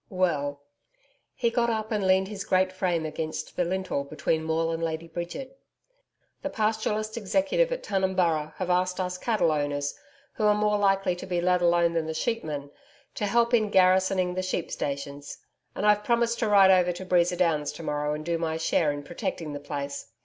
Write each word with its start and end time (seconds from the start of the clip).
'Well' 0.09 0.63
He 1.35 1.51
got 1.51 1.69
up 1.69 1.91
and 1.91 2.07
leaned 2.07 2.27
his 2.27 2.43
great 2.43 2.71
frame 2.73 3.05
against 3.05 3.55
the 3.55 3.63
lintel 3.63 4.03
between 4.03 4.43
Maule 4.43 4.71
and 4.71 4.81
Lady 4.81 5.07
Bridget. 5.07 5.59
'The 6.41 6.49
Pastoralist 6.49 7.17
Executive 7.17 7.71
at 7.71 7.83
Tunumburra 7.83 8.55
have 8.57 8.71
asked 8.71 8.99
us 8.99 9.19
cattle 9.19 9.51
owners 9.51 9.93
who 10.33 10.45
are 10.45 10.55
more 10.55 10.79
likely 10.79 11.15
to 11.17 11.27
be 11.27 11.39
let 11.39 11.61
alone 11.61 11.93
than 11.93 12.07
the 12.07 12.15
sheep 12.15 12.43
men, 12.43 12.71
to 13.13 13.27
help 13.27 13.53
in 13.53 13.69
garrisoning 13.69 14.33
the 14.33 14.41
sheep 14.41 14.71
stations; 14.71 15.37
and 15.75 15.85
I've 15.85 16.03
promised 16.03 16.39
to 16.39 16.49
ride 16.49 16.71
over 16.71 16.91
to 16.93 17.05
Breeza 17.05 17.37
Downs 17.37 17.71
to 17.73 17.83
morrow 17.83 18.15
and 18.15 18.25
do 18.25 18.39
my 18.39 18.57
share 18.57 18.91
in 18.91 19.03
protecting 19.03 19.53
the 19.53 19.59
place. 19.59 20.11